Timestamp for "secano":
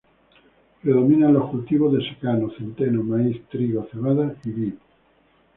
2.09-2.49